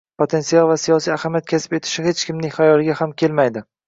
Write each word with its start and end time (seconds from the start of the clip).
potensial 0.19 0.69
va 0.69 0.77
siyosiy 0.83 1.11
ahamiyat 1.15 1.47
kasb 1.51 1.75
etishi 1.79 2.05
hech 2.07 2.23
kimning 2.31 2.55
xayoliga 2.57 2.97
ham 3.03 3.13
kelmaydi. 3.23 3.63